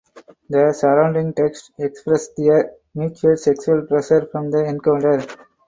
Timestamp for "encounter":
4.65-5.21